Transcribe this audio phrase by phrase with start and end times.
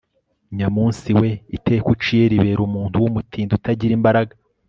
[0.57, 4.33] nyamunsi we, iteka uciye ribera umuntu w'umutindi utagira imbaraga